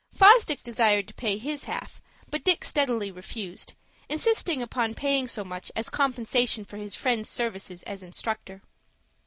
Fosdick 0.17 0.63
desired 0.63 1.07
to 1.09 1.13
pay 1.13 1.37
his 1.37 1.65
half; 1.65 2.01
but 2.31 2.43
Dick 2.43 2.65
steadily 2.65 3.11
refused, 3.11 3.73
insisting 4.09 4.59
upon 4.59 4.95
paying 4.95 5.27
so 5.27 5.43
much 5.43 5.71
as 5.75 5.89
compensation 5.91 6.65
for 6.65 6.77
his 6.77 6.95
friend's 6.95 7.29
services 7.29 7.83
as 7.83 8.01
instructor. 8.01 8.63